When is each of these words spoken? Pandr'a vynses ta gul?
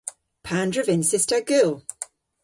Pandr'a 0.47 0.83
vynses 0.87 1.25
ta 1.29 1.39
gul? 1.49 1.71